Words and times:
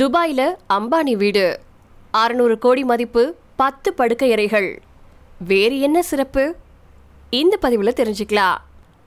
துபாயில் 0.00 0.56
அம்பானி 0.74 1.12
வீடு. 1.12 1.60
அறுநூறு 2.10 2.58
கோடி 2.58 2.84
மதிப்பு 2.84 3.34
பத்து 3.56 3.94
படுக்கையறைகள் 3.98 4.68
வேறு 5.48 5.80
என்ன 5.80 6.02
சிறப்பு? 6.02 6.54
இந்த 7.30 7.56
பதிவில் 7.56 7.98
தெரிஞ்சுக்கலாம். 8.00 8.56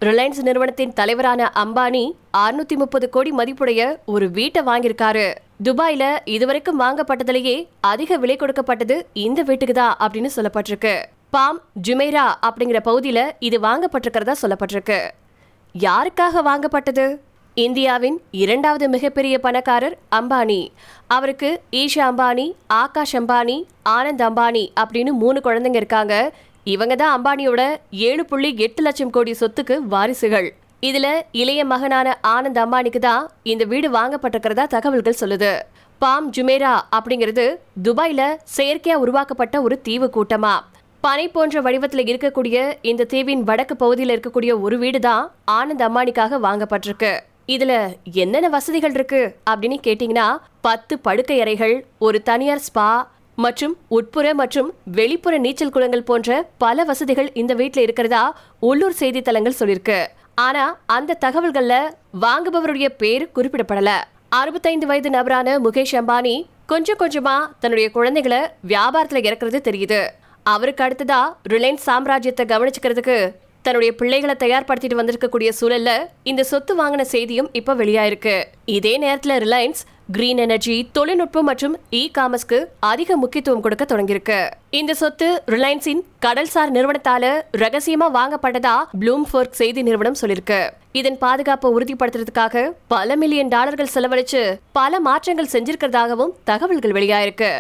ரிலையன்ஸ் 0.02 0.42
நிறுவனத்தின் 0.42 0.94
தலைவரான 0.94 1.52
அம்பானி 1.64 2.04
அறுநூத்தி 2.38 2.76
முப்பது 2.76 3.10
கோடி 3.10 3.32
மதிப்புடைய 3.32 3.98
ஒரு 4.06 4.30
வீட்டை 4.30 4.64
வாங்கியிருக்காரு. 4.64 5.36
துபாயில 5.64 6.18
இதுவரைக்கும் 6.26 6.80
வாங்கப்பட்டதிலேயே 6.80 7.68
அதிக 7.82 8.18
விலை 8.18 8.36
கொடுக்கப்பட்டது 8.36 9.08
இந்த 9.14 9.42
வீட்டுக்கு 9.44 9.74
தான் 9.74 9.98
அப்படின்னு 10.00 10.32
சொல்லப்பட்டிருக்கு. 10.36 11.04
பாம் 11.30 11.62
ஜுமேரா 11.88 12.28
அப்படிங்கிற 12.48 12.80
பகுதியில் 12.80 13.34
இது 13.40 13.60
வாங்கப்பட்டிருக்கிறதா 13.60 14.36
சொல்லப்பட்டிருக்கு. 14.42 15.00
யாருக்காக 15.80 16.44
வாங்கப்பட்டது? 16.50 17.08
இந்தியாவின் 17.64 18.16
இரண்டாவது 18.32 18.90
மிகப்பெரிய 18.94 19.40
பணக்காரர் 19.40 19.94
அம்பானி. 20.18 20.58
அவருக்கு 21.08 21.50
ஈஷா 21.72 22.02
அம்பானி 22.08 22.46
ஆகாஷ் 22.68 23.14
அம்பானி 23.16 23.56
ஆனந்த் 23.90 24.24
அம்பானி 24.28 24.64
அப்படின்னு 24.82 25.12
மூணு 25.22 25.40
குழந்தைங்க 25.44 25.76
இருக்காங்க. 25.76 26.16
இவங்க 26.64 26.96
தான் 26.96 27.14
அம்பானியோட 27.16 27.62
ஏழு 27.90 28.26
புள்ளி 28.26 28.50
எட்டு 28.66 28.82
லட்சம் 28.84 29.10
கோடி 29.10 29.34
சொத்துக்கு 29.40 29.76
வாரிசுகள். 29.94 30.48
இதுல 30.82 31.08
இளைய 31.32 31.66
மகனான 31.66 32.18
ஆனந்த் 32.28 32.60
அம்பானிக்கு 32.64 33.00
தான் 33.00 33.30
இந்த 33.44 33.66
வீடு 33.74 33.90
வாங்கப்பட்டிருக்கிறதா 33.90 34.66
தகவல்கள் 34.76 35.20
சொல்லுது. 35.20 35.52
பாம் 36.00 36.28
ஜுமேரா 36.32 36.74
அப்படிங்கிறது 36.98 37.46
துபாயில 37.84 38.26
செயற்கையா 38.58 38.98
உருவாக்கப்பட்ட 39.04 39.62
ஒரு 39.62 39.78
தீவு 39.82 40.10
கூட்டமா. 40.18 40.56
பனை 41.06 41.28
போன்ற 41.30 41.62
வடிவத்தில் 41.62 42.04
இருக்கக்கூடிய 42.06 42.74
இந்த 42.92 43.08
தீவின் 43.14 43.46
வடக்கு 43.52 43.76
பகுதியில் 43.76 44.14
இருக்கக்கூடிய 44.16 44.62
ஒரு 44.62 44.78
வீடு 44.84 45.00
தான் 45.00 45.32
ஆனந்த் 45.52 45.86
அம்பானிக்காக 45.88 46.40
வாங்கப்பட்டிருக்கு. 46.48 47.14
இதுல 47.48 47.74
என்னென்ன 48.14 48.50
வசதிகள் 48.50 48.94
இருக்கு 48.94 49.36
அப்படின்னு 49.50 49.78
கேட்டீங்கன்னா 49.88 50.38
பத்து 50.62 51.00
படுக்கை 51.00 51.40
அறைகள் 51.42 51.86
ஒரு 52.00 52.22
தனியார் 52.22 52.64
ஸ்பா 52.68 53.08
மற்றும் 53.36 53.78
உட்புற 53.90 54.34
மற்றும் 54.34 54.74
வெளிப்புற 54.86 55.38
நீச்சல் 55.38 55.70
குளங்கள் 55.70 56.04
போன்ற 56.04 56.50
பல 56.58 56.84
வசதிகள் 56.84 57.30
இந்த 57.34 57.54
வீட்ல 57.54 57.82
இருக்கிறதா 57.82 58.24
உள்ளூர் 58.60 58.98
செய்தித்தலங்கள் 59.00 59.60
சொல்லியிருக்கு. 59.60 60.08
ஆனா 60.36 60.80
அந்த 60.86 61.18
தகவல்கள்ல 61.26 61.76
வாங்குபவருடைய 62.22 62.90
பேர் 62.98 63.32
குறிப்பிடப்படல. 63.36 63.92
அறுபத்தைந்து 64.30 64.88
வயது 64.88 65.10
நபரான 65.10 65.60
முகேஷ் 65.60 65.98
அம்பானி 66.02 66.46
கொஞ்சம் 66.66 66.98
கொஞ்சமா 66.98 67.38
தன்னுடைய 67.60 67.92
குழந்தைகளை 67.92 68.40
வியாபாரத்துல 68.68 69.22
இறக்குறது 69.30 69.60
தெரியுது. 69.70 70.08
அவருக்கு 70.44 70.84
அடுத்ததா 70.84 71.22
ரிலையன்ஸ் 71.50 71.86
சாம்ராஜ்யத்தை 71.86 72.44
கவனிச்சுக்கிறதுக்கு 72.44 73.18
தன்னுடைய 73.66 73.92
பிள்ளைகளை 74.00 74.36
தயார்படுத்திட்டு 74.40 74.98
வந்திருக்கக்கூடிய 75.00 75.50
சூழல்ல 75.60 75.92
இந்த 76.24 76.42
சொத்து 76.44 76.74
வாங்கின 76.80 77.02
செய்தியும் 77.14 77.50
இப்ப 77.60 77.76
வெளியாயிருக்கு. 77.76 78.36
இதே 78.66 78.92
நேரத்துல 79.00 79.36
ரிலையன்ஸ் 79.44 79.82
கிரீன் 80.12 80.38
எனர்ஜி 80.38 80.76
தொழில்நுட்பம் 80.92 81.48
மற்றும் 81.50 81.76
இ 81.92 82.02
காமர்ஸ்க்கு 82.18 82.58
அதிக 82.80 83.16
முக்கியத்துவம் 83.16 83.62
கொடுக்க 83.62 83.84
தொடங்கியிருக்கு. 83.92 84.40
இந்த 84.70 84.94
சொத்து 84.94 85.28
ரிலையன்ஸின் 85.46 86.02
கடல்சார் 86.26 86.74
நிறுவனத்தால 86.74 87.26
ரகசியமா 87.64 88.08
வாங்கப்பட்டதா 88.18 88.76
ப்ளூம்ஃபோர்க் 89.00 89.60
செய்தி 89.62 89.82
நிறுவனம் 89.82 90.20
சொல்லிருக்கு 90.22 90.60
இதன் 90.92 91.18
பாதுகாப்பை 91.18 91.72
உறுதிப்படுத்துறதுக்காக 91.78 92.66
பல 92.88 93.16
மில்லியன் 93.16 93.48
டாலர்கள் 93.48 93.94
செலவழிச்சு 93.96 94.44
பல 94.72 95.00
மாற்றங்கள் 95.00 95.54
செஞ்சிருக்கிறதாகவும் 95.54 96.36
தகவல்கள் 96.44 96.92
வெளியாயிருக்கு. 96.92 97.54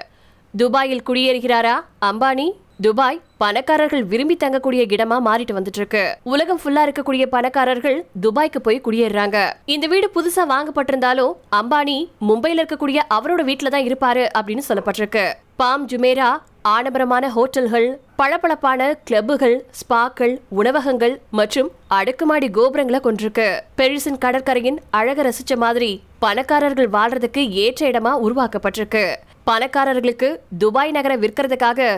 துபாயில் 0.53 1.05
குடியேறுகிறாரா 1.07 1.73
அம்பானி? 2.01 2.47
துபாய் 2.83 3.19
பணக்காரர்கள் 3.37 4.03
விரும்பி 4.03 4.35
தங்கக்கூடிய 4.35 4.81
இடமா 4.85 5.17
மாறிட்டு 5.27 5.53
வந்துட்டு 5.57 5.79
இருக்கு 5.81 6.01
உலகம் 6.23 6.59
ஃபுல்லா 6.61 6.81
இருக்கக்கூடிய 6.85 7.25
பணக்காரர்கள் 7.25 8.05
துபாய்க்கு 8.23 8.59
போய் 8.65 8.81
குடியேறாங்க 8.85 9.37
இந்த 9.65 9.87
வீடு 9.87 10.07
புதுசா 10.15 10.43
வாங்கப்பட்டிருந்தாலும் 10.51 11.31
அம்பானி 11.59 11.95
மும்பையில 12.29 12.63
இருக்கக்கூடிய 12.63 13.01
அவரோட 13.17 13.43
வீட்டுல 13.49 13.71
தான் 13.75 13.87
இருப்பாரு 13.87 14.23
அப்படின்னு 14.37 14.63
சொல்லப்பட்டிருக்கு. 14.69 15.23
பாம் 15.55 15.85
ஜுமேரா 15.87 16.29
ஆடம்பரமான 16.61 17.29
ஹோட்டல்கள் 17.35 17.87
பளபளப்பான 18.15 18.89
கிளப்புகள் 19.03 19.55
ஸ்பாக்கள் 19.79 20.33
உணவகங்கள் 20.49 21.15
மற்றும் 21.39 21.69
அடுக்குமாடி 21.99 22.49
கோபுரங்களை 22.57 22.99
கொண்டிருக்கு. 23.03 23.47
பெரிசின் 23.75 24.21
கடற்கரையின் 24.25 24.81
அழக 24.99 25.29
ரசிச்ச 25.29 25.55
மாதிரி 25.63 25.91
பணக்காரர்கள் 26.19 26.89
வாழ்றதுக்கு 26.89 27.43
ஏற்ற 27.65 27.89
இடமா 27.91 28.13
உருவாக்கப்பட்டிருக்கு. 28.25 29.05
பணக்காரர்களுக்கு 29.47 30.29
துபாய் 30.61 30.93
நகரை 30.95 31.17
விற்கிறதுக்காக 31.23 31.89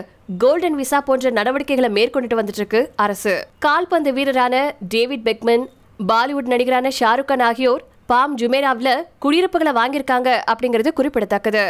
கோல்டன் 0.42 0.76
விசா 0.80 0.98
போன்ற 1.00 1.30
நடவடிக்கைகளை 1.38 1.90
மேற்கொண்டுட்டு 1.98 2.38
வந்துட்டு 2.40 2.62
இருக்கு 2.62 2.80
அரசு. 3.04 3.34
கால்பந்து 3.66 4.10
வீரரான 4.16 4.54
டேவிட் 4.94 5.26
பெக்மன் 5.28 5.64
பாலிவுட் 6.10 6.50
நடிகரான 6.52 6.90
ஷாருக் 6.98 7.30
கான் 7.30 7.44
ஆகியோர் 7.50 7.84
பாம் 8.12 8.34
ஜுமேராவில் 8.40 8.94
குடியிருப்புகளை 9.24 9.72
வாங்கியிருக்காங்க 9.80 10.30
அப்படிங்கிறது 10.50 10.92
குறிப்பிடத்தக்கது. 10.98 11.64